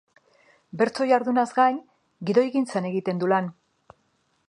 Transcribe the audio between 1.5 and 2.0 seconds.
gain,